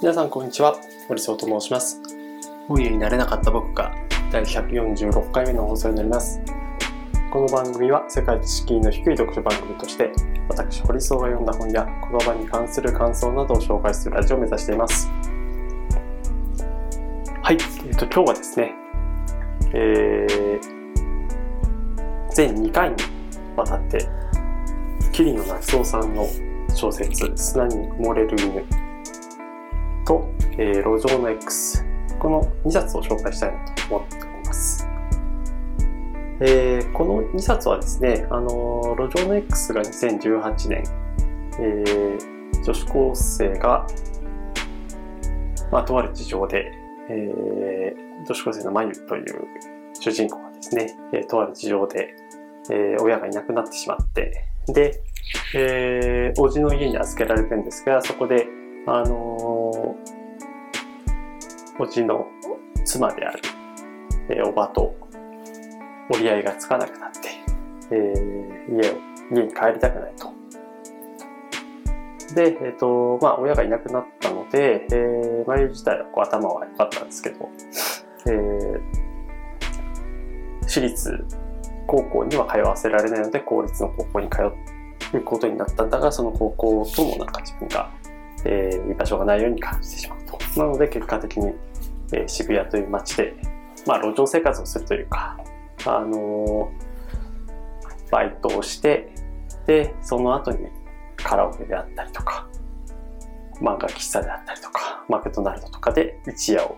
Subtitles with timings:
[0.00, 0.76] 皆さんこんにちは。
[1.08, 2.00] 森荘と申します。
[2.68, 3.92] 本屋になれなかった僕が
[4.30, 6.40] 第146回目の放送になります。
[7.32, 10.12] この番組は世界知識の低い読書番組として
[10.48, 15.08] 私堀荘が読んだ本や言葉に関する感想などを紹介するラジオを目指しています。
[17.42, 18.72] はい、えー、と今日はですね、
[19.74, 20.60] えー、
[22.36, 22.96] 全2回に
[23.56, 24.08] わたって
[25.10, 26.24] 桐野夏夫さんの
[26.72, 28.64] 小説「砂に埋もれる犬」、
[30.58, 31.84] えー、路上の X
[32.18, 34.86] この2冊を紹介したいなと思っております。
[36.40, 40.84] えー、この2冊はですね、あの路上の X が2018年、
[41.60, 43.86] えー、女子高生が、
[45.72, 46.72] まあ、とある事情で、
[47.08, 49.24] えー、女子高生のまゆという
[50.00, 52.14] 主人公がですね、えー、とある事情で、
[52.70, 55.00] えー、親がいなくなってしまって、で、
[55.54, 58.46] えー、おじの家に預けられてるんですが、そこで、
[58.86, 59.37] あの
[61.78, 62.26] おじの
[62.84, 63.40] 妻である、
[64.30, 64.96] えー、おばと
[66.10, 67.18] 折り合いがつかなくなって、
[67.90, 68.94] えー、家を、
[69.30, 70.32] 家に帰りたくないと。
[72.34, 77.48] で、えっ、ー、と、まあ、親がいなくなったので、えー、眉自体はこう頭は良かったんですけど、
[78.26, 78.80] えー、
[80.66, 81.24] 私立
[81.86, 84.42] 高校には通わせられないので、公立の高校に通
[85.16, 87.90] うことになったんだが、その高校ともなんか自分が、
[88.44, 90.60] えー、居場所がないように感じてしまうと。
[90.60, 91.54] なので、結果的に
[92.12, 93.34] えー、渋谷という街で、
[93.86, 95.36] まあ、路上生活をするというか、
[95.86, 99.12] あのー、バイトをして、
[99.66, 100.68] で、その後に
[101.16, 102.46] カラオケであったりとか、
[103.60, 106.76] 漫画喫茶であったりとか、マクドナルドとかで一夜を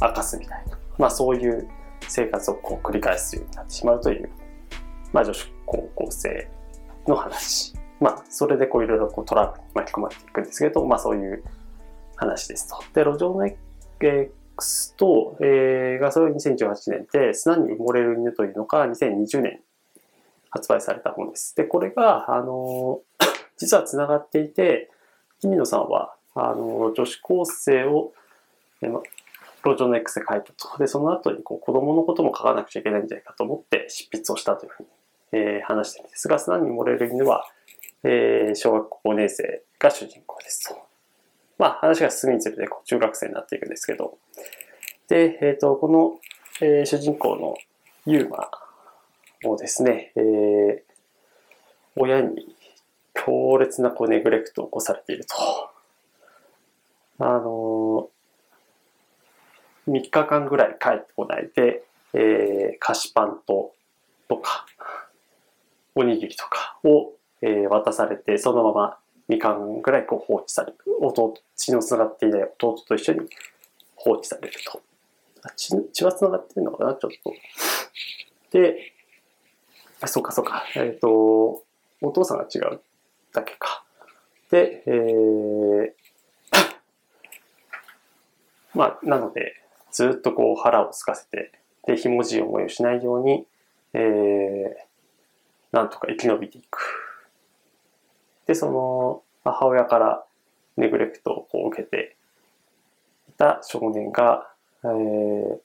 [0.00, 1.68] 明かすみたいな、まあそういう
[2.08, 4.30] 生活をこう繰り返すようになってしまうという、
[5.12, 6.50] まあ女子高校生
[7.06, 7.74] の話。
[8.00, 11.44] まあそれでこういろいろこうトラブルに巻き込まれていくんですけど、まあそういう
[12.16, 12.82] 話ですと。
[12.94, 14.30] で、路上の、えー、
[14.62, 19.60] X と、えー、がそれが2018年で、砂に埋もれる犬というのが2020年
[20.50, 21.56] 発売された本です。
[21.56, 23.00] で、これが、あの、
[23.58, 24.90] 実は繋がっていて、
[25.40, 28.12] 君野さんは、あの、女子高生を、
[28.80, 29.02] えー、
[29.64, 30.78] 路上の X で書いたと。
[30.78, 34.88] で、その後にこう子供のことも書かなくちゃいけないんじゃないかと思って執筆をしたというふうに、
[35.32, 37.44] えー、話してるんですが、砂に埋もれる犬は、
[38.04, 40.91] えー、小学校5年生が主人公ですと。
[41.62, 44.18] まあ話が進むにつれて中学生になっていくんですけど、
[45.06, 46.18] で、えっ、ー、と、この、
[46.60, 47.54] えー、主人公の
[48.04, 48.50] ユーマ
[49.44, 50.80] をですね、えー、
[51.94, 52.56] 親に
[53.14, 55.36] 強烈なこうネグレクトを起こされていると。
[57.20, 63.70] あのー、3日間ぐらい帰ってこないで、えー、菓子パンと、
[64.28, 64.66] とか、
[65.94, 70.76] おにぎりとかを、えー、渡されて、そのままみかんぐらいこう放置される。
[71.00, 73.20] 弟、血のつながっていない弟と一緒に
[73.96, 74.82] 放置されると。
[75.56, 76.94] 血血はつながってるのかな？
[76.94, 77.32] ちょっと。
[78.50, 78.92] で、
[80.00, 80.64] あ、そうかそうか。
[80.74, 81.62] えっ、ー、と、
[82.00, 82.80] お父さんが違う
[83.32, 83.84] だけか。
[84.50, 85.92] で、えー、
[88.74, 89.54] まあ、なので、
[89.90, 91.52] ずっとこう腹を空かせて、
[91.86, 93.46] で、ひもじい思いをしないように、
[93.94, 94.74] えー、
[95.72, 97.01] なんとか生き延びていく。
[98.46, 100.24] で、その母親から
[100.76, 102.16] ネグレクトを受けて
[103.28, 104.48] いた少年が、
[104.84, 105.58] えー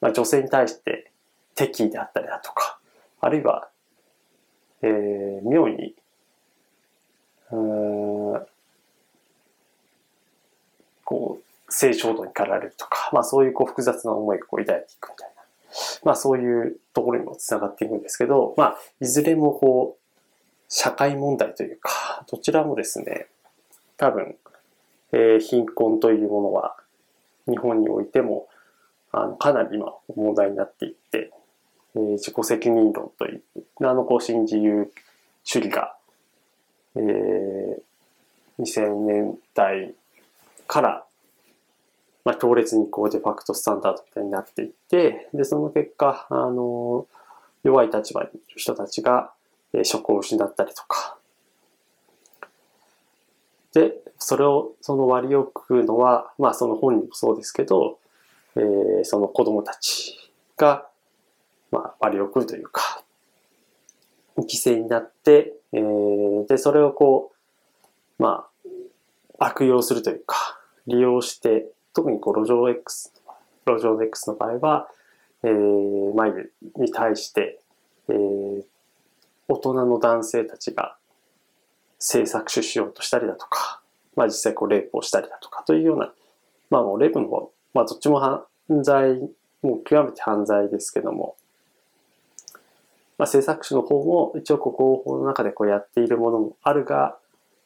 [0.00, 1.10] まあ、女性に対して
[1.54, 2.78] 敵意であったりだとか、
[3.20, 3.68] あるいは、
[4.82, 5.94] えー、妙に、
[7.50, 8.46] うん
[11.04, 15.42] こう、性衝動に駆られるとか、まあそういうこう複雑な思いを抱いていくみたいな、
[16.04, 20.05] まあそういうところにもつながっていくんですけど、まあいずれもこう、
[20.68, 23.28] 社会問題というか、どちらもですね、
[23.96, 24.36] 多分、
[25.12, 26.76] えー、貧困というものは
[27.48, 28.48] 日本においても
[29.12, 31.30] あのかなり今問題になっていって、
[31.94, 33.42] えー、自己責任論という
[33.80, 34.92] あのこう新自由
[35.44, 35.96] 主義が、
[36.96, 37.80] えー、
[38.58, 39.94] 2000年代
[40.66, 41.04] から、
[42.24, 47.06] まあ、強烈にこうデファクトスタンダードになっていってでその結果あの
[47.62, 49.32] 弱い立場にいる人たちが
[49.76, 51.18] え職を失ったりとか。
[53.74, 57.98] で、それを、その割を食うのは、まあその本人もそうですけど、
[58.56, 60.88] えー、その子供たちが、
[61.70, 63.02] まあ割を食うというか、
[64.38, 67.32] 犠牲になって、えー、で、それをこ
[68.18, 68.46] う、ま
[69.38, 73.12] あ、悪用するというか、利用して、特にこう路上 X、
[73.66, 74.88] 路上 X の場合は、
[75.42, 77.60] えー、眉に対して、
[78.08, 78.64] えー、
[79.48, 80.96] 大人の男性たちが
[81.98, 83.80] 性搾取しようとしたりだとか、
[84.14, 86.12] まあ実際こうレイプをしたりだとかというような
[86.70, 88.44] まあもうレブの方、まあどっちも犯
[88.82, 89.20] 罪、
[89.62, 91.36] もう極めて犯罪ですけども、
[93.18, 97.16] まあ制作者の方も一応ここの中でこうやっているものもあるが、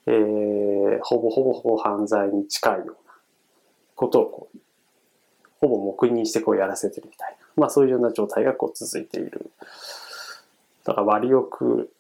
[0.06, 2.92] えー、ほぼほぼほぼ犯罪に近いような
[3.94, 4.58] ことをこう、
[5.60, 9.50] ほぼ黙認してこうやらせてるみたいな、まあそういうような状態がこう続いている。
[10.90, 11.92] だから割り置く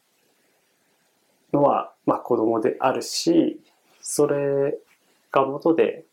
[1.52, 3.60] のは、まあ子供であるし、
[4.00, 4.76] それ
[5.30, 6.04] が元で、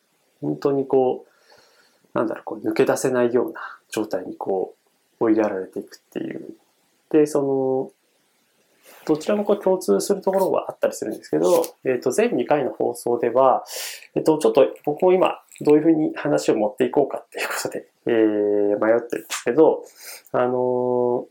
[0.42, 1.26] 本当にこ
[2.14, 4.76] う、なんだろう、こう抜け出せないような状態にこ
[5.20, 6.54] う追いやられていくっていう。
[7.10, 7.92] で、その、
[9.08, 13.64] どちらもこう共通するところはあったりするんですけど、えっ、ー、と、全2回の放送では、
[14.14, 19.84] えっ、ー、と、ちょっと僕も今、どういうふうに話を持っていこうかっていうことで、えー、迷ってるんですけど、
[20.32, 21.26] あの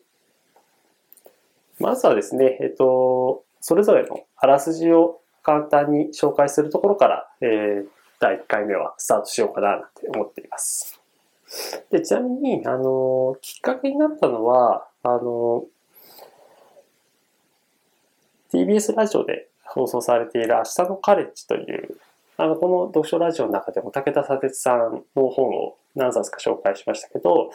[1.78, 7.87] まずはですね、えっ、と、それぞれのあらすじを簡単に紹介するところから、えー、
[8.19, 10.99] 第1回目はスタートしようかななんて思っています。
[11.90, 15.64] でちなみに、あの、きっかけになったのは、あの、
[18.52, 21.96] TBS ラジオで放送されている明日のカレッジという、
[22.37, 27.50] あの、この読書ラジオの中でも武田砂鉄さんの本を何冊か紹介しましたけど、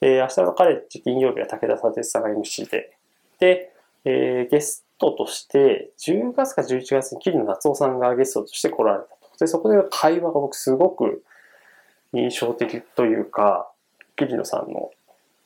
[0.00, 2.96] えー、明日のカレッジ金曜日は武田砂鉄さんが MC で、
[3.38, 3.72] で、
[4.04, 9.38] えー、ゲストとして、10月か11月に桐野夏夫さんがゲストとして来られたと。
[9.38, 11.24] で、そこで会話が僕すごく
[12.12, 13.70] 印象的というか、
[14.16, 14.90] 桐野さんの、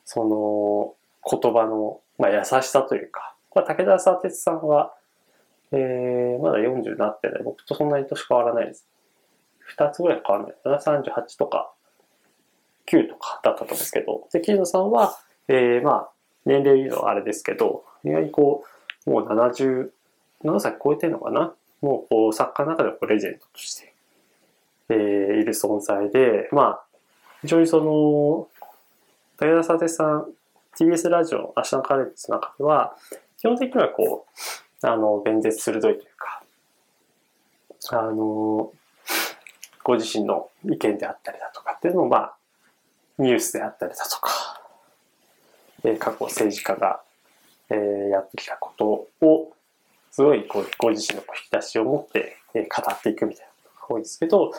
[0.05, 0.95] その、
[1.29, 4.93] 言葉の、まあ、優しさというか、まあ、武田砂鉄さんは、
[5.71, 7.43] えー、まだ40になってない。
[7.43, 8.87] 僕とそんなに年変わらないです。
[9.77, 10.79] 2つぐらい変わらない。
[10.79, 11.71] 38とか、
[12.87, 16.11] 9とかだったと思うんですけど、で、桐野さんは、えー、まあ、
[16.49, 18.65] 年齢言うのはあれですけど、意外にこ
[19.05, 19.91] う、もう70、
[20.43, 21.53] 7歳超えてるのかな？
[21.81, 23.93] もうこう、作家の中でこうレジェンドとして、
[24.89, 24.95] えー、
[25.41, 26.83] いる存在で、まあ、
[27.41, 28.47] 非常にその、
[29.37, 30.25] 武田さてさん、
[30.75, 32.95] TBS ラジオ、明日のカレッジの中では、
[33.37, 34.25] 基本的にはこ
[34.83, 36.41] う、あの、弁舌鋭いというか、
[37.91, 38.73] あの、
[39.83, 42.35] ご自身の意見であったりだとかっていうのを、まあ、
[43.19, 44.58] ニュースであったりだとか、
[45.83, 47.01] え過去政治家が、
[47.69, 49.53] えー、やってきたことを、
[50.11, 54.51] すごいこうご自身の引き出しを持って、えー、語っていくみたいなことが多いですけど、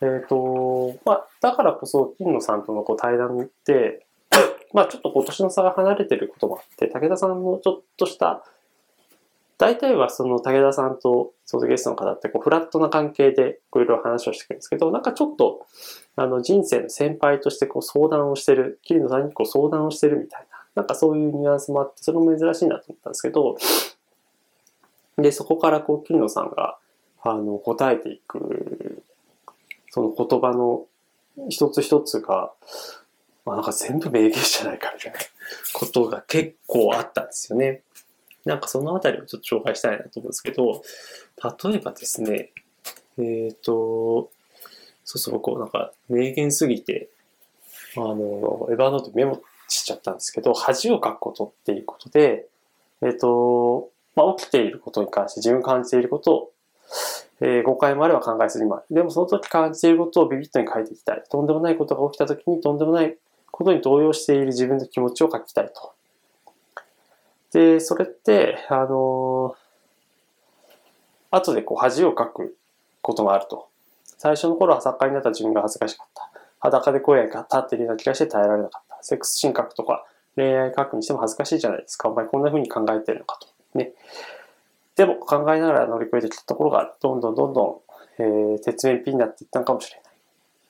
[0.00, 4.04] えっ、ー、と、まあ、だからこそ、金野さんとのこう対談って、
[4.74, 8.44] まあ、ちょっと今年の差が離れてることもあって、武田さんのちょっとした、
[9.58, 15.66] 大体はその武田さんとそのゲストの方ってこうフラットな関係でいろいろ話をしてくるんですけど、なんかちょっと
[16.16, 23.56] あの人生の先輩としてこう相談をしてる、桐野さんにこう相談をしてるみたいななんかそういうニュアンスもあって、それも珍しいなと思ったんですけど、
[25.16, 26.78] で、そこからこう、桐野さんが、
[27.22, 29.02] あの、答えていく、
[29.90, 30.84] その言葉の
[31.48, 32.52] 一つ一つが、
[33.46, 35.18] まあなんか全部名言じゃないかみたいな
[35.72, 37.82] ことが結構あったんですよね。
[38.44, 40.82] なんかそのあたりをちょっと紹介したいなと思うんですけど、
[41.66, 42.52] 例えばですね、
[43.18, 44.30] えっ、ー、と、
[45.04, 47.08] そうそう、こうなんか名言すぎて、
[47.96, 52.46] あの、エヴァーノートメモしちゃったんですけど、恥をかくことっていうことで、
[53.02, 56.52] えっ、ー、と、まあ、起きていることに関して自分が感じていることを、
[57.40, 58.94] えー、誤解もあれば考えすぎもある。
[58.94, 61.22] でもその時感じていることをビビットに書いていきたい。
[61.30, 63.16] とんでもないことが起きた時にとんでもない
[63.50, 65.92] ことに動揺している自分の気持ちを書きたいと。
[67.52, 72.56] で、それって、あのー、後でこう恥をかく
[73.02, 73.68] こともあると。
[74.18, 76.30] 最初の頃は作家になった自分が恥ずかしかった。
[76.58, 78.85] 裸で声が立っているような気がして耐えられなかった。
[79.06, 82.08] セックス心覚とか恋愛書くにしても恥ずかしいじゃないですか。
[82.08, 83.48] お前こんな風に考えてるのかと。
[83.78, 83.92] ね。
[84.96, 87.82] でも考えながら乗り越えてきたところがどんどんどんど
[88.18, 90.12] ん、えー、鉄面ピンになっていったのかもしれない。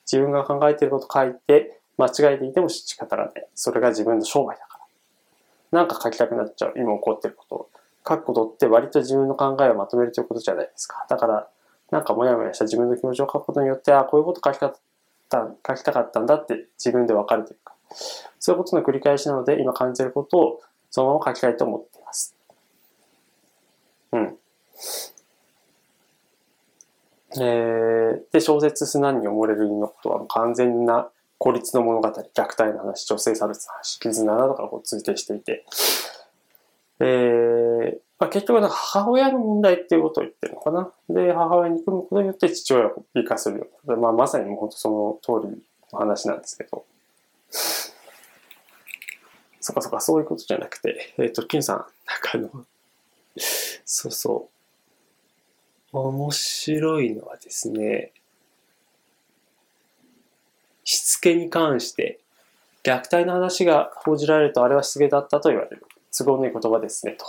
[0.05, 3.47] 自分が考えてること書いて間違えていても仕方がない。
[3.55, 4.79] それが自分の商売だか
[5.71, 5.79] ら。
[5.79, 6.73] なんか書きたくなっちゃう。
[6.77, 7.69] 今起こってることを。
[8.07, 11.05] 書くことって割と自分の考えをまとめるということじゃないですか。
[11.09, 11.49] だから、
[11.91, 14.79] なんかモヤモヤした自分の気持ちを書くことによって、あ、こういうこと書きたかっ
[15.29, 17.73] た、書きたかったんだって自分でわかるというか。
[18.39, 22.35] そういうことの繰り返しなので、今感じてることをそのまま書きたいと思っています。
[24.11, 24.37] うん。
[27.39, 35.65] えー、で、小説砂に埋もれる犬のことは完全な孤立の物語、虐待の話、女性差別の話、絆などからこう通底していて、
[36.99, 40.91] えー、まあ、結局は母親の問題っていうことを言ってるのかな。
[41.09, 43.95] で、母親に組むことによって父親を美化するような。
[43.97, 45.61] まあ、まさにもう本当その通り
[45.93, 46.85] の話なんですけど。
[47.49, 47.91] そ
[49.73, 51.85] っかそっか、そういうことじゃなくて、えっ、ー、と、金さん、なん
[52.21, 52.49] かあの、
[53.85, 54.49] そうそ
[55.93, 55.97] う。
[55.97, 58.11] 面白いのはですね、
[60.83, 62.19] しつけに関して
[62.83, 65.85] 虐待の話が報じられるとあれはしつけだったと言われる。
[66.17, 67.25] 都合のいい言葉ですねと。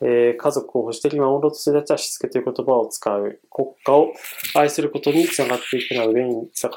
[0.00, 3.40] えー、家族を保守的に守ろうとするやつはしつけという言葉を使う。
[3.50, 4.12] 国家を
[4.54, 6.68] 愛することにつながっていくのは上に使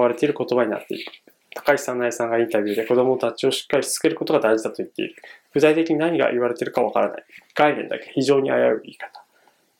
[0.00, 1.12] われている言葉になっている。
[1.54, 5.16] 高橋さん、内さんがインタビューで子供たちをしっかりしつけることが大事だと言っている。
[5.54, 7.24] 具体的に何が言われているかわからない。
[7.54, 9.24] 概念だけ非常に危うい言い方。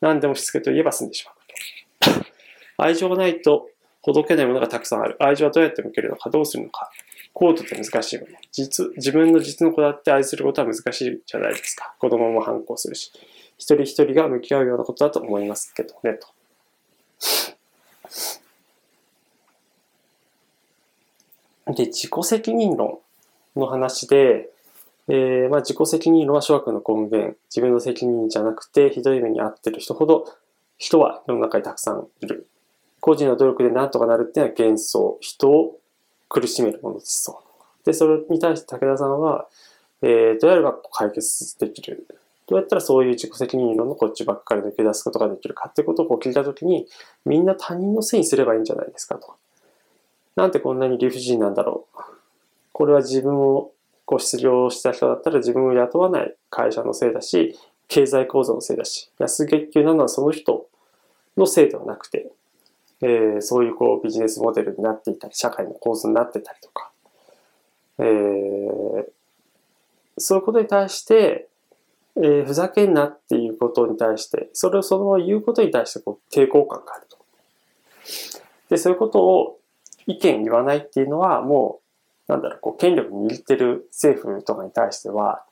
[0.00, 2.26] 何でもしつけと言えば済んでしまうこと。
[2.82, 3.68] 愛情がないと
[4.02, 5.16] ほどけないものがたくさんある。
[5.18, 6.90] 愛情はどうやって向けるのか、どうするのか。
[7.32, 8.32] こうとって難しいもの。
[8.50, 11.94] 実、自分の実の子だって愛することは難しいじゃないですか。
[11.98, 13.12] 子供も反抗するし。
[13.58, 16.28] 一人一人が向き合うようなことだと思いますけどね、と。
[21.74, 22.98] で、自己責任論
[23.56, 24.50] の話で、
[25.08, 27.36] えー、まあ自己責任論は諸悪の根源。
[27.48, 30.26] 自分の責任じゃなくて、ひどい目に遭ってる人ほど、
[30.76, 32.46] 人は世の中にたくさんいる。
[33.00, 35.18] 個人の努力で何とかなるっていうのは幻想。
[35.20, 35.78] 人を
[36.28, 37.42] 苦しめるものですと。
[37.84, 39.46] で、それに対して武田さんは、
[40.02, 42.06] えー、どうやれば解決できる？
[42.46, 46.86] どうやったらそういう自己責任論のこっちばっかり抜け出すことができるかってことをこう聞いたときに、
[47.24, 49.34] みんな他人のせいにすればいいんじゃないですかと。
[50.38, 52.00] なんてこんなに理不尽なんだろう。
[52.70, 53.72] これは自分を
[54.04, 60.68] こう失業した人だったら自分を雇わない会社のせいだし、経済構造のせいだし、安月給なのはその人
[61.36, 62.30] のせいではなくて、
[63.00, 66.92] えー、そういうこうビジネスモデルになっていたり、社会の構図になってたりとか、
[67.98, 69.06] えー、
[70.18, 71.48] そういうことに対して、
[72.14, 77.18] えー、ふざけんなっていうことに対して、それをそのまま言うことに対してこう抵抗感があると。
[78.68, 79.57] で、そういうことを
[80.08, 81.80] 意見言わないっていうのは、も
[82.28, 85.44] う、なんだろう、こう、権力握ってる政府とかに対しては、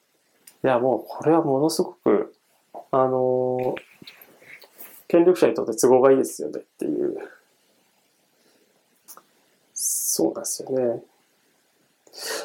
[0.64, 2.34] いや、もうこれはものすごく、
[2.90, 3.74] あのー、
[5.06, 7.16] 権力者にとって都合がいいですよねっていう
[10.16, 11.02] そうなんですよね。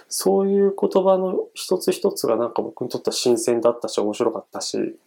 [0.10, 5.00] そういう言葉の一つ一つがなんか僕にとっては新鮮だったし面白かったし、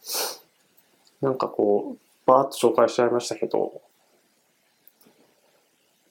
[1.20, 3.82] なんかこう、バーッと紹介しちゃいましたけど、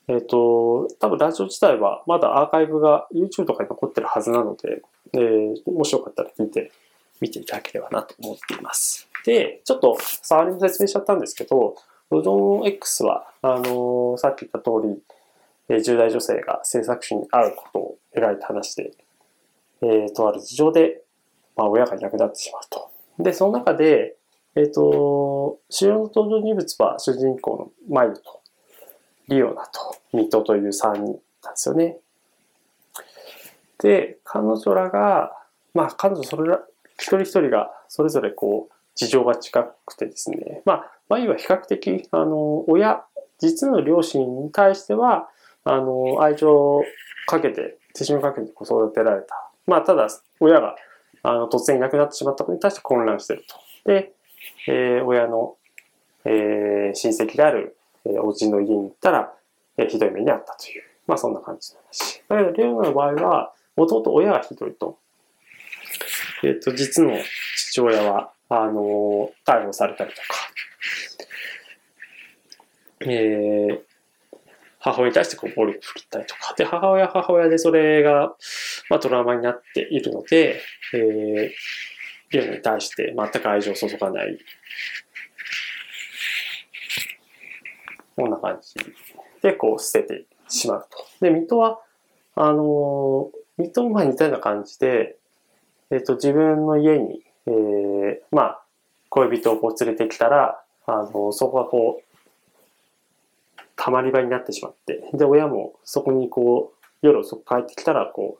[0.08, 4.82] えっ、ー、と、多分ラジオ自体はまだアーカイブが YouTube とかに残ってるはずなので、
[5.14, 6.72] えー、もしよかったら聞いて
[7.22, 9.08] みていただければなと思っています。
[9.26, 11.76] で、ちょっと触りも説明しちゃったんですけど、
[12.12, 15.02] うどん X は、あのー、さっき言った通り、
[15.70, 18.92] え10代女性が制作者に会うことを描いた話で、
[19.82, 21.02] えー、とある事情で、
[21.56, 22.90] まあ、親がいなくなってしまうと。
[23.20, 24.18] で、その中で、
[24.56, 28.42] えっ、ー、と、主要の登場人物は主人公のマユと、
[29.28, 31.20] リオナと、ミトという3人なんで
[31.56, 31.98] すよね。
[33.80, 35.32] で、彼女らが、
[35.74, 36.62] まあ、彼女それら、
[36.98, 43.04] 一人一人がそれぞれこう、事情が近くてですね、まあ、マユは比較的、あの、親、
[43.40, 45.30] 実の両親に対しては、
[45.64, 46.84] あの、愛情を
[47.28, 49.50] かけて、手順をかけて子育てられた。
[49.68, 50.08] まあ、ただ、
[50.40, 50.76] 親が、
[51.24, 53.56] あの、突然いなくなってしまったことに対して混乱してると。
[53.90, 54.14] で、
[54.68, 55.56] えー、親の、
[56.26, 59.34] えー、親戚である、えー、お家の家に行ったら、
[59.78, 60.84] えー、ひどい目にあったという。
[61.08, 62.24] まあ、そんな感じの話。
[62.28, 64.98] だけど、レオの場合は、もともと親がひどいと。
[66.44, 67.18] えっ、ー、と、実の
[67.56, 70.28] 父親は、あの逮捕されたりとか、
[73.02, 73.80] えー、
[74.80, 76.54] 母親に対してこう暴力を振ったりとか。
[76.56, 78.36] で、母親母親でそれが、
[78.90, 80.62] まあ、トラウマになっているので、
[80.94, 81.52] えー、
[82.32, 84.38] リオに対して全く愛情を注がない。
[88.16, 88.76] こんな感じ
[89.42, 90.98] で、こう捨ててしまうと。
[91.20, 91.80] で、水戸は、
[92.36, 95.18] あの水戸もまあ似たような感じで、
[95.92, 98.64] えっ、ー、と、自分の家に、えー、まあ、
[99.10, 102.14] 恋人をこう連れてきたら、あの、そこがこう、
[103.76, 108.40] たまり場になってしまって、で、親もそこにこう、夜遅く帰ってきたら、こ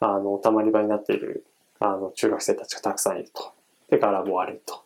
[0.00, 1.46] う、あの、たまり場になっている、
[1.78, 3.52] あの、中学生たちがたくさんいると。
[3.88, 4.84] で、柄も悪いと。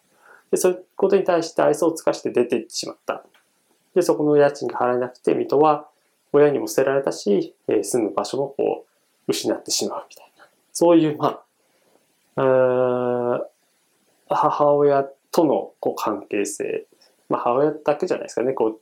[0.50, 3.24] で、そういうことに対して愛想を尽かして出ていってしまった。
[3.96, 5.88] で、そこの家賃が払えなくて、水戸は
[6.32, 8.84] 親にも捨てられたし、え、住む場所もこ
[9.26, 10.44] う、失ってしまうみたいな。
[10.70, 11.42] そういう、ま
[12.36, 13.40] あ、
[14.28, 16.86] 母親とのこう関係性。
[17.30, 18.52] まあ、母親だけじゃないですかね。
[18.52, 18.80] こう、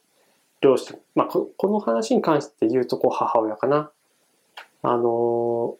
[0.60, 3.92] 両親、まあ、この話に関して言うと、こう、母親かな。
[4.82, 5.76] あの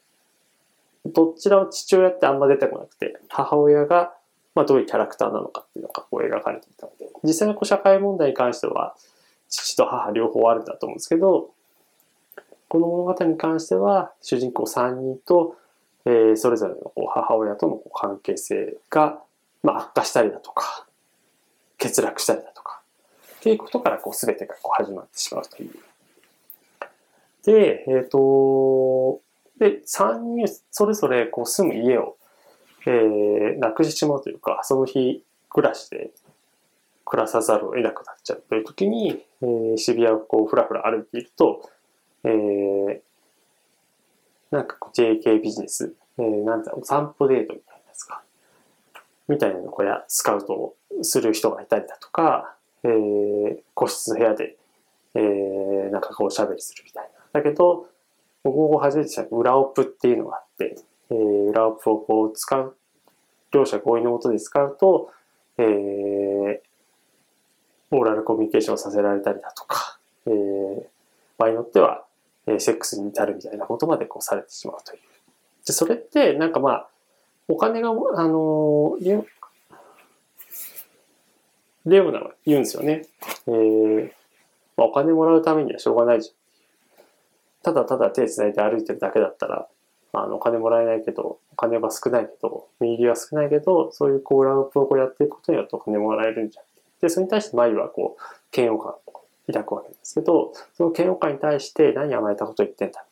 [1.05, 4.15] どちらも父親ってあんま出てこなくて、母親が、
[4.55, 8.95] まあ、どういうキャラクターなのかっていうのがこう描かれていたので、実際のこう社会問題に関しては、
[9.57, 11.51] 父と母両方あるんだと思うんですけど、
[12.69, 15.57] この物語に関しては、主人公3人と、
[16.07, 19.21] えー、それぞれの母親との関係性が、
[19.63, 20.87] まあ、悪化したりだとか、
[21.79, 22.81] 欠落したりだとか、
[23.39, 25.71] っていうことからこう全てがこう始まってしまうという。
[27.45, 29.21] で、えっ、と、
[29.59, 32.17] で、3人それぞれこう住む家を、
[32.87, 36.11] えー、なくしてしまうというか、その日暮らしで
[37.05, 41.69] 暮らさざるを得なくなっちゃうという時に、えー、渋谷をこうふらふら歩いていると、
[42.25, 43.01] えー、
[44.51, 48.23] なんかこう JK ビジネス、えー、なんだろう、散歩デートみたいなやつか、
[49.29, 54.57] みたいなのをやスカウトをする人がいたりだとか、えー、個室の部屋で、
[55.15, 57.11] えー、なんかこう喋りするみたいな。
[57.33, 57.87] だけど、
[58.43, 60.77] 僕が初めてした裏オプっていうのがあって、
[61.11, 61.17] えー、
[61.51, 62.77] 裏オプをこう使う、
[63.53, 65.11] 両者合意のもとで使うと、
[65.59, 66.34] えー、
[67.91, 70.85] オーラルコミュニケーションさせられたりだとか、えー、
[71.39, 72.05] 場合によっては、
[72.47, 75.01] えー、セックスに至るみたいなことまでこうされてしまうという。
[75.67, 76.89] で、それって、なんかまあ、
[77.49, 79.25] お金が、あのー、
[81.87, 83.07] レオナは言うんですよね。
[83.47, 84.13] えー、
[84.77, 86.35] まあ、お金もらうためにはしょうがないじゃん。
[87.63, 89.69] ただただ手繋いで歩いてるだけだったら、
[90.13, 96.65] あの、お金もらえないけど、お金は少ないけど、身入りは少ないけど、そういうこう、ラウプをこうやっていくことによってお金もらえるんじゃん。
[97.05, 103.05] で、それに対して眉はこう、嫌悪感を抱くわけですけど、その嫌悪感に対して何甘えたこと言ってんだ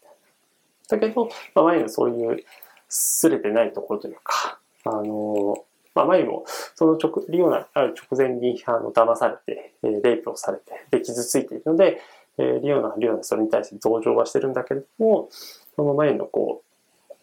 [0.88, 1.06] みたいな。
[1.06, 2.42] だけど、まあ、眉のそういう、
[2.88, 5.62] すれてないところというか、あの、
[5.94, 12.00] まあ、眉も、その直、リオナある直前に、あの、騙されて、えレイプをされて、で、傷ついているので、
[12.38, 15.28] えー、リオナ、リオナそれに対して同情はしてるんだけれども、
[15.76, 16.62] その眉のこ
[17.10, 17.14] う、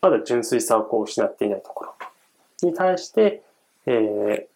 [0.00, 1.94] まだ純粋さをこう失っていないところ
[2.62, 3.42] に対して、
[3.84, 4.49] えー、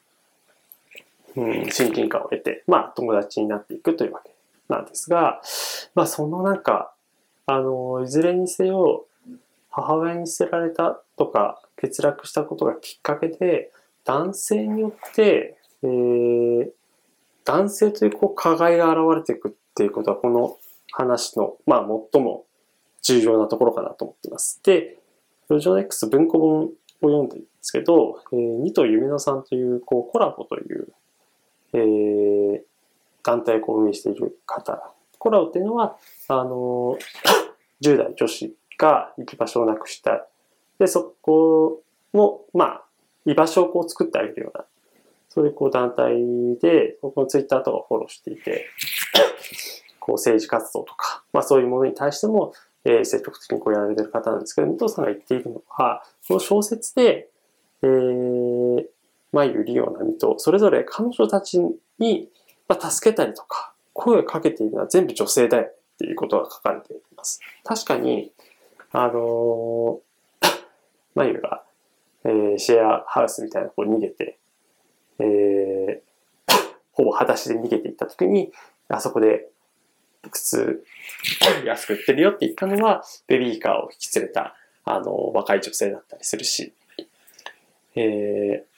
[1.36, 4.34] うん、親近感を得て、まあ友達になっていくというわけ
[4.68, 5.40] なんですが、
[5.94, 6.94] まあそのなんか、
[7.46, 9.06] あの、いずれにせよ、
[9.70, 13.70] 母親に捨てられたとか、欠落したことがきっかけで、
[14.04, 16.70] 男性によって、えー、
[17.44, 20.56] 男性というこう加害が現れていくっていうことは、この
[20.92, 22.44] 話の、まあ、最も
[23.02, 24.60] 重要なところかなと思っています。
[24.62, 24.98] で、
[25.48, 26.70] ロジョネックス文庫本を
[27.02, 30.88] 読んでるんですけど、えー、二戸夢乃さんという、こう、コラボという、
[31.74, 32.60] えー、
[33.22, 34.92] 団体を運営している方。
[35.18, 35.96] コラボっていうのは、
[36.28, 36.98] あの、
[37.82, 40.26] 10代女子が行き場所をなくした。
[40.78, 41.82] で、そこ
[42.12, 42.84] の、まあ、
[43.26, 44.64] 居場所をこう作ってあげるような、
[45.28, 46.14] そういうこう団体
[46.60, 48.66] で、僕のツイッターとかフォローしていて、
[49.98, 52.52] こう政治活動とか、まあそういうものに対しても、
[52.84, 57.30] えー、積極的にこうやられてる方なんですけど、武藤さんが言っているのは、この小説で、
[57.82, 58.63] えー、
[59.34, 61.60] 眉、リオ、ナミと、それぞれ彼女たち
[61.98, 62.28] に、
[62.68, 67.40] まあ、助けたりとか、声をかけているのは全部女性だよっていうことが書かれています。
[67.64, 68.32] 確かに、
[68.92, 70.48] あのー、
[71.14, 71.62] 眉が、
[72.24, 74.38] えー、シェアハウスみたいなところに逃げて、
[75.18, 76.54] えー、
[76.92, 78.52] ほぼ裸足で逃げていった時に、
[78.88, 79.48] あそこで
[80.30, 80.84] 靴
[81.64, 86.72] 安く売ってるよって言ったのは、ベビーカーを引き連れた、あの、若い女性だったりするし、
[87.96, 88.73] えー、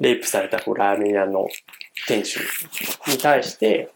[0.00, 1.46] レイプされたこうラーメン屋の
[2.08, 2.40] 店主
[3.08, 3.92] に対して、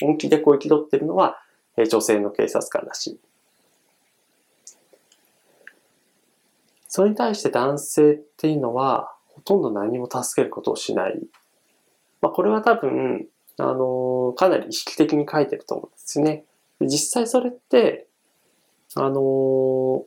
[0.00, 1.38] 本気でこう生き取ってるのは、
[1.76, 3.20] 女性の警察官だしい、
[6.88, 11.20] それに対して男性っていうのは、ほとんど何も助けることをしない
[12.20, 13.26] まあ、これは多分、
[13.60, 16.44] あのかなり意識的に書いてると思うんですね。
[16.80, 18.06] 実際それって、
[18.94, 20.04] あの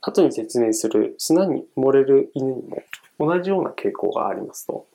[0.00, 2.82] 後に説明する砂に埋もれる犬にも
[3.18, 4.86] 同じような傾向がありますと。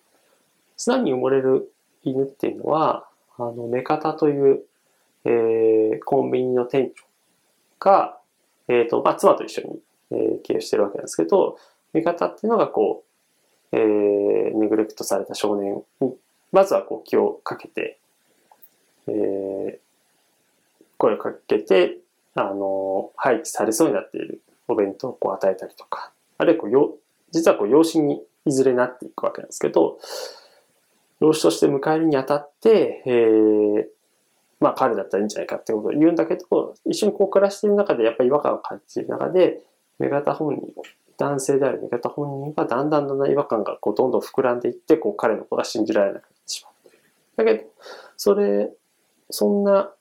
[0.77, 1.71] 砂に埋もれる
[2.03, 4.63] 犬っていうのは、あの、目方という、
[5.25, 7.03] えー、コンビニの店長
[7.79, 8.17] が、
[8.67, 9.79] えっ、ー、と、まあ、妻と一緒に、
[10.11, 11.57] えー、経営してるわけなんですけど、
[11.93, 13.03] 目方っていうのがこ
[13.71, 16.15] う、えー、ネグレクトされた少年に、
[16.51, 17.99] まずはこう気をかけて、
[19.07, 19.77] えー、
[20.97, 21.97] 声をかけて、
[22.35, 26.95] あの、廃棄されそうになっているお弁当をこう与えたりとか、あるいはこうよ、
[27.31, 29.99] 実はこう養子にいずれなっていくわけなんですけど、
[31.19, 33.85] 養子として迎えるにあたって、えー、
[34.59, 39.61] まあ彼だったらいいんじゃないかってことを言うんだけど、一緒にこう暮らしている中でやっぱり違和感を感じている中で、
[39.99, 40.73] 目型本人
[41.17, 46.73] 男性である味方本人がだんだんだんだん違和感がこうどんどん膨らんでいって、こう彼のことが信じられなくなってしまう。
[47.37, 47.69] だけど、
[48.17, 48.71] それ、
[49.29, 49.91] そんな、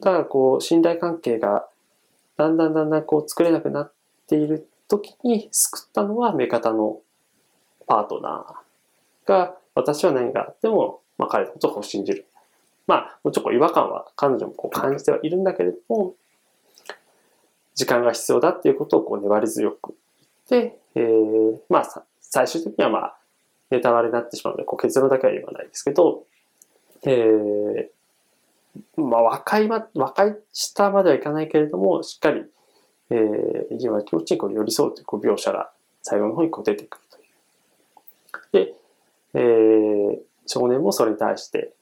[0.00, 1.68] だからこう信頼関係が
[2.36, 3.92] だんだんだんだんこう作れなくなっ
[4.28, 7.00] ている時に救ったのは目方の
[7.86, 12.26] パートナーが、私は何があっても、まあ彼のことを信じる。
[12.86, 16.14] まあ、もうちょっと違和感は彼女もこう感じてはいるんだけれども、
[17.74, 19.94] 時間が必要だっていうことをこう粘り強く
[20.48, 23.18] で、えー、まあ、最終的にはまあ、
[23.70, 26.24] ネタバレになってしまうので、こう結論だけは言わないですけど、
[27.04, 32.44] えー、まあ、和いま、和解したまではいかないけれども、しっかり、
[33.10, 35.70] えー、自分は気持ちにこう寄り添うというこう描写が
[36.02, 38.66] 最後の方にこう出てくるという。
[38.66, 38.74] で、
[39.34, 41.72] えー、少年もそれに対して、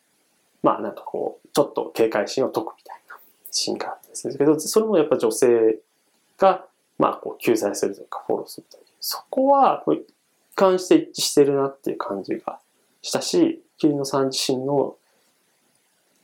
[0.62, 3.16] まあなんかこう、ちょっと警戒心を解くみたいな
[3.50, 5.78] シーンがあったんですけど、それもやっぱ女性
[6.38, 6.66] が、
[6.98, 8.84] まあこう救済するというかフォローするという。
[9.00, 10.02] そこは、一
[10.54, 12.58] 貫して一致してるなっていう感じが
[13.02, 14.96] したし、桐野さん自身の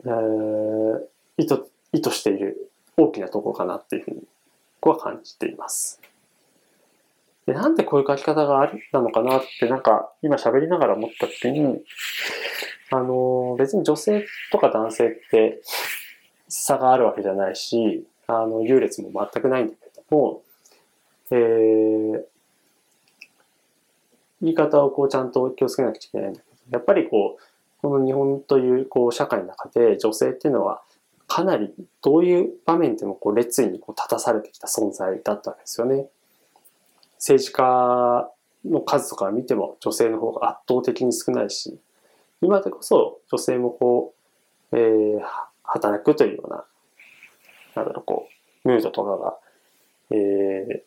[0.05, 1.01] えー、
[1.39, 4.23] 意図、意図している大きなところかなっていうふうに、
[4.83, 6.01] 僕は感じています。
[7.47, 11.83] で、なんでこういう書き方がありなのかなって、なんか、今喋りながら思った時に、
[12.91, 15.63] あの、別に女性とか男性って
[16.49, 20.43] 差があるわけじゃないし、あの、優劣も全くないんだけども、
[21.31, 22.25] えー、
[24.43, 27.43] 言い方をこうちゃんと気をつけなくちゃいけないんだけど、やっぱりこう、
[27.81, 30.83] この日本というこう社会の中で女性っていうのは
[31.33, 36.05] かなりどういう場面でもこう列位にこう立たされてきた存在だったわけですよね。
[37.17, 38.31] 政治家
[38.67, 41.79] の数とか見ても女性の方が圧倒的に少ないし、
[42.43, 44.13] 今でこそ女性もこ
[44.73, 45.21] う、えー、
[45.63, 46.67] 働くというような、
[47.77, 48.29] なんだろう、こ
[48.67, 49.39] う、ムードとかが、
[50.11, 50.83] えー、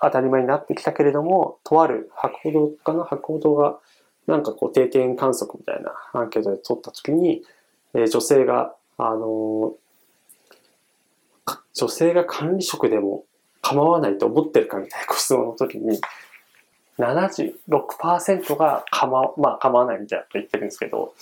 [0.00, 3.78] 当たり前になってきたけれども、とある博報堂かな博報堂が
[4.26, 7.42] なんかこう定点観測みたいなアンケートで取った時に、
[7.92, 8.74] えー、女性が、
[9.08, 9.74] あの、
[11.74, 13.24] 女性が管理職でも
[13.60, 16.00] 構わないと思ってるかみたいなご質問の時に、
[16.98, 21.14] 76%が構わ、まあ構わないみたいなと言ってるんですけど、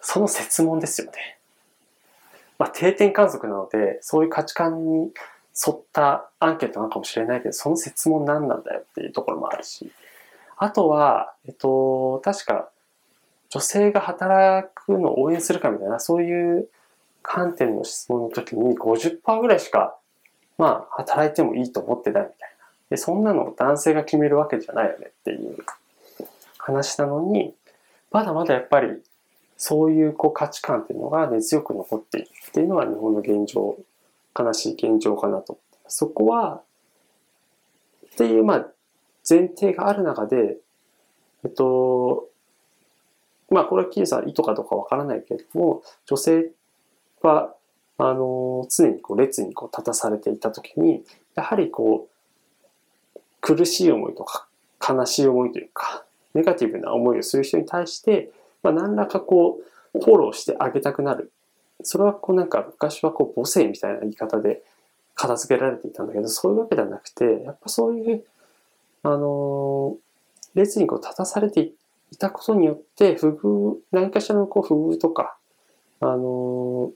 [0.00, 1.38] その説問ですよね。
[2.58, 5.12] まあ定点観測なので、そういう価値観に
[5.66, 9.90] 沿ったアンケートなのかもしれないけど、その説問何なんだよっていうところもあるし、
[10.56, 12.70] あとは、えっと、確か、
[13.50, 16.68] 女性が働くのを応援するかみたいな、そういう
[17.30, 19.98] 観点の質問の時に50%ぐらいしか、
[20.56, 22.66] まあ、働いてもいいと思ってないみたいな。
[22.88, 25.58] で、そんなの男性が決めるわけじゃないよねっていう
[26.56, 27.54] 話なのに、
[28.10, 29.02] まだまだやっぱり、
[29.58, 33.76] そういうこう価値観っていうのが根強く残っているっていうのは日本の現状、
[34.38, 35.58] 悲しい現状かなと。
[35.86, 36.62] そこは、
[38.06, 38.66] っていう、まあ、
[39.28, 40.56] 前提がある中で、
[41.44, 42.26] えっと、
[43.50, 46.50] まあこれはキーさん意図かどうかわからないけれども、女性
[47.22, 47.54] は、
[47.98, 51.02] あの、常にこう列にこう立たされていたときに、
[51.34, 52.08] やはりこ
[53.16, 54.46] う、苦しい思いとか
[54.86, 56.04] 悲しい思いというか、
[56.34, 58.30] ネガティブな思いをする人に対して、
[58.62, 59.60] まあ、何らかこ
[59.94, 61.32] う、フォローしてあげたくなる。
[61.82, 64.64] それはこうなんか昔はこう母性みたいな言い方で
[65.14, 68.24] 片付けられていたんだけど、そういうわけではなくて、やっぱそういう
[69.02, 69.96] あの、
[70.54, 71.72] 列にこう立たされて
[72.10, 75.36] いたことによって、不遇、何かしらのこう不遇とか、
[76.00, 76.92] あの、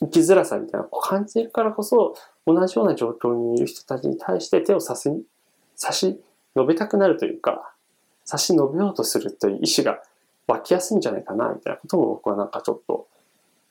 [0.00, 2.14] 生きづらさみたいなのを感じるからこそ、
[2.46, 5.10] 同じような状況にいる人たちに対して手を差し、
[5.76, 6.20] 差し
[6.54, 7.72] 伸べたくなるというか、
[8.24, 10.02] 差し伸べようとするという意志が
[10.46, 13.06] 湧きやすいんじゃないかな、みたいなことも僕はなんかちょっと、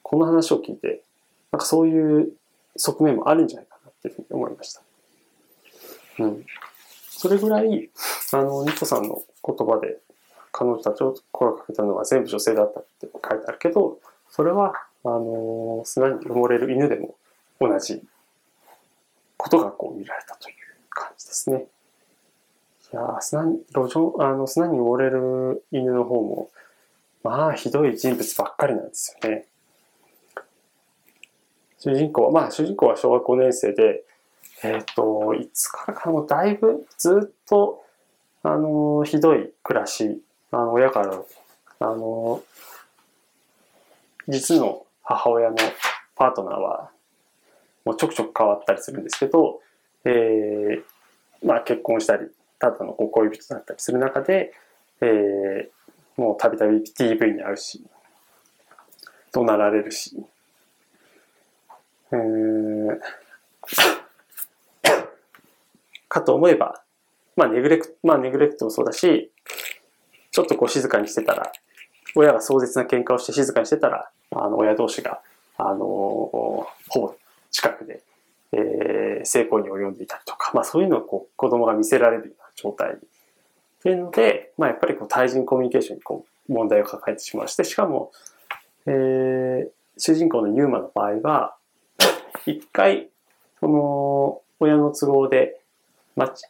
[0.04, 1.04] この話を聞いて、
[1.52, 2.32] なんかそういう
[2.76, 4.82] 側面もあるんじゃないかなっていうふうに思いました。
[6.20, 6.46] うん。
[7.10, 7.90] それぐらい、
[8.32, 10.00] あの、ニコさんの言葉で
[10.52, 14.74] 彼女たちを声をかけたのは全部女性だったって書いてあるけど、それは、
[15.08, 17.16] あの、砂に埋もれる犬でも
[17.60, 18.04] 同じ
[19.38, 20.56] ことがこう見られたという
[20.90, 21.68] 感じですね。
[22.92, 26.50] いや砂に、路上、あの、砂に埋もれる犬の方も、
[27.24, 29.46] まあ、ひどい人物ばっかりなんですよね。
[31.80, 34.04] 主人公は、まあ、主人公は小学5年生で、
[34.64, 37.84] えっ、ー、と、いつからかもだいぶずっと、
[38.44, 41.22] あの、ひどい暮らし、あの、親から、
[41.80, 42.42] あの、
[44.28, 45.56] 実の母親の
[46.16, 46.92] パートナーは、
[47.86, 49.62] もうちょくちょく変わったりするんですけど、
[50.04, 50.84] えー、
[51.48, 52.28] まあ結婚したり、
[52.60, 54.52] ただの恋人だったりする中で、
[55.00, 57.86] えー、もうたびたび TV に会うし、
[59.32, 60.22] 怒鳴られるし、
[62.12, 63.00] えー
[66.10, 66.84] かと思えば、
[67.38, 69.32] まあネグレクト、まあネグレクトもそうだし、
[70.32, 71.50] ちょっとこう静かにしてたら、
[72.14, 74.12] 親が壮絶な喧嘩をして静かにしてたら、
[74.44, 75.22] あの親同士が、
[75.58, 77.16] あのほぼ
[77.52, 78.02] 近くで、
[78.52, 82.98] えー、成功に及んでいたりとか、まあそういうのをこう子供が見せられるような状態っ
[83.82, 88.12] ていうので、まあやっぱりこう対人コミュニケーションにこう問題を抱えてしまうして、しかも、
[88.86, 91.56] えー、主人公のユーマの場合は、
[92.46, 93.10] 一回、
[93.60, 95.60] その、親の都合で、
[96.16, 96.46] 町、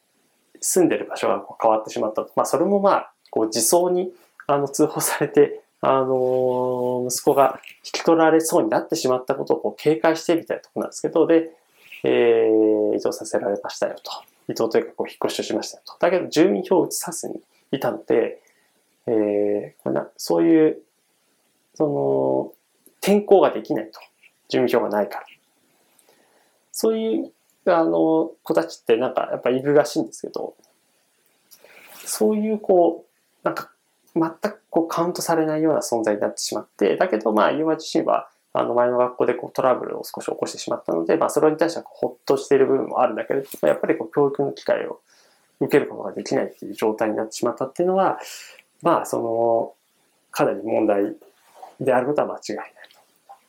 [0.61, 2.31] 住んでる場所が変わってしまったと。
[2.35, 4.11] まあ、それもまあ、こう自走に
[4.47, 11.51] あの通報されてあの息子が引き取られそうになってしまったことをこう警戒してみたいなところなんですけど、で、
[12.03, 14.11] えー、移動させられましたよと。
[14.49, 15.95] 移動というかこう引っ越しをしましたよと。
[15.99, 18.41] だけど住民票を移さずにいたので、
[19.05, 20.79] えー、これなそういう、
[21.75, 22.53] その、
[23.01, 23.99] 転校ができないと。
[24.49, 25.25] 住民票がないから。
[26.71, 27.31] そういう、
[27.65, 30.55] あの、子たちってなんかやっぱいるらしいんですけど、
[32.05, 33.71] そういうこう、なんか
[34.19, 44.99] 全くこうカウントされないような存在になってしまって、だけどまあ、ユーマ自身は、あの前の学校でこうトラブルを少し起こしてしまったので、まあ、それに対してはほっとしている部分もあるんだけれども、やっぱりこう教育の機会を
[45.59, 48.19] 受けることができないっていう状態になってしまったっていうのは、
[48.81, 49.73] まあ、その、
[50.31, 51.15] かなり問題
[51.79, 52.99] であることは間違いないと。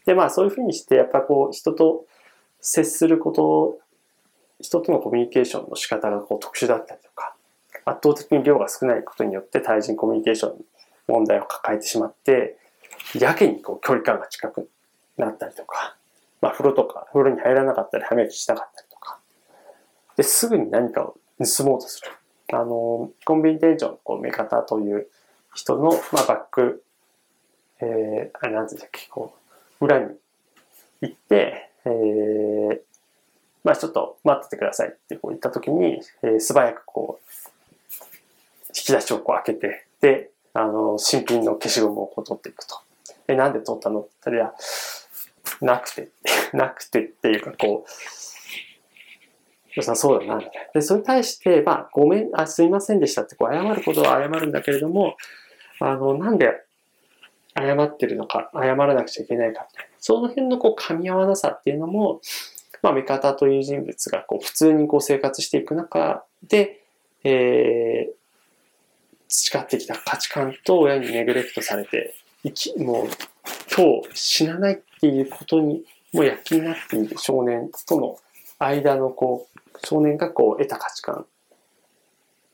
[0.06, 2.04] で、まあ、そういうふうにして、やっぱこう、人と
[2.60, 3.78] 接すること、
[4.60, 7.34] 人とのコミュニケーションの仕方がこう特殊だったりとか、
[7.88, 10.64] 圧倒的に量が少ないことによって対人コミュニケーションに
[11.06, 12.58] 問題を抱えてしまって、
[13.18, 14.68] やけにこう距離感が近く
[15.16, 15.96] なったりとか、
[16.40, 19.18] まあ風呂とか、風呂に入らなかったり、歯磨きしなかったりとか、
[20.16, 22.10] で、すぐに何かを盗もうとする。
[22.52, 25.08] あの、コンビニ店長のこう目方という
[25.54, 26.82] 人の、まあ、バック、
[27.80, 29.34] えー、あれなんて言うんだっけ、こ
[29.80, 30.16] う、裏に
[31.00, 32.80] 行って、えー、
[33.64, 37.30] まあちょっと待っててくださいってこう言った時に、えー、素早くこう、
[38.78, 42.80] 引き出しをこう開けて、で、あの、新品の消しゴムをこう取っていくと。
[43.26, 44.00] え、なんで取ったの？
[44.00, 44.54] って言ったら、
[45.60, 46.08] なくて、
[46.52, 47.84] なくてっていうかこ
[49.76, 50.72] う、さそうだな、みたいな。
[50.74, 55.16] で、それに対して、まあ、ごめん、あ、すいませんでしたってこう謝ることは謝るんだけれども、
[55.80, 56.64] あの、なんで
[57.56, 59.90] 謝ってるのか、謝らなくちゃいけないかみたいな。
[59.98, 62.20] その辺のこう噛み合わなさっていうのも、
[62.82, 66.82] まあ、味方という人物がこう普通にこう生活していく中で、
[67.24, 68.17] えー、
[69.28, 73.08] 培ってきた価値観と親にネグレクトされて、生き、もう
[73.74, 78.18] 今日死なないっていうことにもう躍起になっている少年との
[78.58, 81.26] 間のこう、少年がこう得た価値観、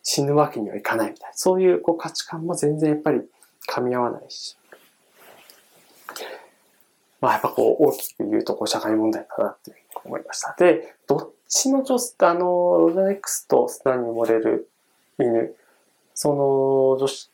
[0.03, 3.23] 死ぬわけにはいかないみたいな、そういうこう価値観も全然やっぱり
[3.69, 4.57] 噛み合わないし、
[7.21, 10.55] まあやっぱこう大きく言うとこう社会問題だなっていうふうに思いました。
[10.59, 12.41] で、どっちの女あの、
[12.79, 14.69] ロザネックスとスタンに漏れる
[15.19, 15.55] 犬、
[16.15, 17.31] その女子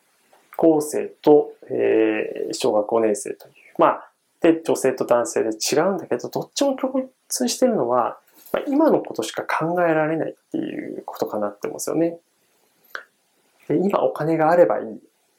[0.57, 8.19] 高生と、えー、小学5年生という、まあ、で、女性と男性で違うんだけど、どっちも共通してるのは、
[8.53, 12.19] まあ、今のことしか考えられないっていうことかなって思うんですよね。
[13.69, 14.99] で今お金があればいい。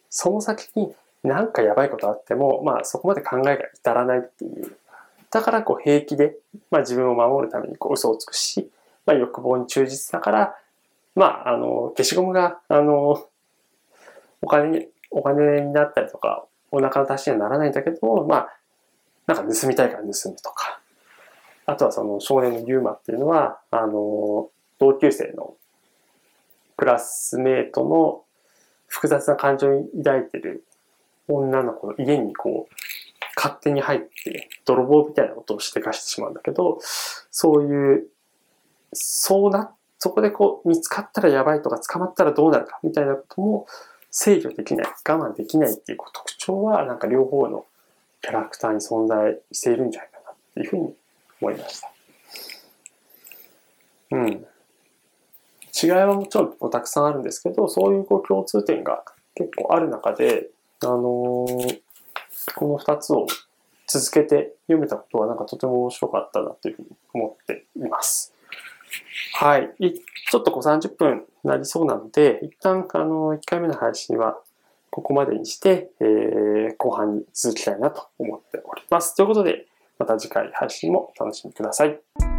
[0.09, 4.75] その先に何かやばいことあっても、まあそこまで考えが至らないっていう。
[5.29, 6.35] だからこう平気で、
[6.69, 8.69] まあ自分を守るためにこう嘘をつくし、
[9.05, 10.55] まあ欲望に忠実だから、
[11.15, 13.27] まああの、消しゴムが、あの、
[14.41, 18.49] お金に、お金になったりとか、お腹の足しにはならないんだけども、まあ、
[19.27, 20.79] なんか盗みたいから盗むとか、
[21.65, 24.49] あとはその少年のユーマっていうのは、あの、
[24.79, 25.55] 同級生の
[26.75, 28.23] クラスメートの
[28.87, 30.65] 複雑な感情に抱いてる
[31.27, 32.73] 女の子の家にこう、
[33.35, 38.07] 勝手に入って、泥棒みたいなことをしてかしてしまうんだけど、そういう、
[38.93, 43.67] そうな、そこでこう、見つかったらやばいとか、捕まったらどうなるか、みたいなことも
[44.11, 47.65] 制御できない、我慢できないっていう特徴は、なんか両方の
[48.21, 50.93] キャラクターに存在しているんじゃないかなっていうふうに
[51.41, 51.91] 思いました。
[54.11, 54.45] うん。
[55.83, 59.03] 違いはもちろんこうたくさんあるんですけど、そういうこう共通点が
[59.35, 60.49] 結構ある中で、
[60.81, 61.79] あのー、
[62.55, 63.27] この2つを
[63.87, 68.33] 続けて読めたことはなんかとても面白かったなというふうに思っています。
[69.33, 69.71] はい。
[70.29, 74.37] ちょっとこう30分なりそうなので、一旦あの1回目の配信は
[74.89, 79.15] ここまでにして、えー、後半に続きたいなと思っております。
[79.15, 79.65] ということで、
[79.97, 82.30] また次回配信もお楽しみください。